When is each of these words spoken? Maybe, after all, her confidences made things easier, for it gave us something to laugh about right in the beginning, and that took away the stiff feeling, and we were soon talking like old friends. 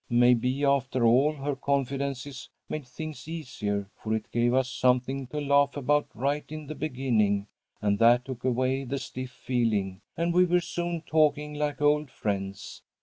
Maybe, 0.09 0.65
after 0.65 1.05
all, 1.05 1.31
her 1.33 1.55
confidences 1.55 2.49
made 2.67 2.87
things 2.87 3.27
easier, 3.27 3.87
for 4.01 4.15
it 4.15 4.31
gave 4.31 4.51
us 4.51 4.67
something 4.67 5.27
to 5.27 5.39
laugh 5.39 5.77
about 5.77 6.07
right 6.15 6.43
in 6.51 6.65
the 6.65 6.73
beginning, 6.73 7.45
and 7.83 7.99
that 7.99 8.25
took 8.25 8.43
away 8.43 8.83
the 8.83 8.97
stiff 8.97 9.29
feeling, 9.29 10.01
and 10.17 10.33
we 10.33 10.45
were 10.45 10.59
soon 10.59 11.01
talking 11.01 11.53
like 11.53 11.83
old 11.83 12.09
friends. 12.09 12.81